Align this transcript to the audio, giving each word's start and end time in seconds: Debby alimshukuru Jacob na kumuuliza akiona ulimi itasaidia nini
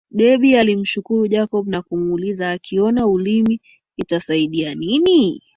Debby 0.11 0.57
alimshukuru 0.57 1.27
Jacob 1.27 1.67
na 1.67 1.81
kumuuliza 1.81 2.51
akiona 2.51 3.07
ulimi 3.07 3.61
itasaidia 3.97 4.75
nini 4.75 5.41